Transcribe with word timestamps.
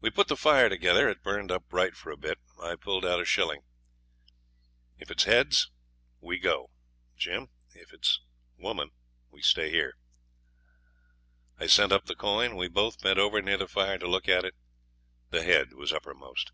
We 0.00 0.08
put 0.10 0.28
the 0.28 0.36
fire 0.38 0.70
together. 0.70 1.10
It 1.10 1.22
burnt 1.22 1.50
up 1.50 1.68
bright 1.68 1.94
for 1.94 2.10
a 2.10 2.16
bit. 2.16 2.38
I 2.58 2.74
pulled 2.74 3.04
out 3.04 3.20
a 3.20 3.26
shilling. 3.26 3.60
'If 4.96 5.10
it's 5.10 5.24
head 5.24 5.54
we 6.20 6.38
go, 6.38 6.70
Jim; 7.18 7.50
if 7.74 7.92
it's 7.92 8.22
woman, 8.56 8.92
we 9.28 9.42
stay 9.42 9.68
here.' 9.68 9.98
I 11.58 11.66
sent 11.66 11.92
up 11.92 12.06
the 12.06 12.16
coin; 12.16 12.56
we 12.56 12.68
both 12.68 13.02
bent 13.02 13.18
over 13.18 13.42
near 13.42 13.58
the 13.58 13.68
fire 13.68 13.98
to 13.98 14.08
look 14.08 14.26
at 14.26 14.46
it. 14.46 14.54
The 15.28 15.42
head 15.42 15.74
was 15.74 15.92
uppermost. 15.92 16.52